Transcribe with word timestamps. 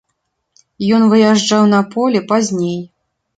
Ён 0.97 1.05
выязджаў 1.11 1.67
на 1.75 1.83
поле 1.93 2.23
пазней. 2.33 2.81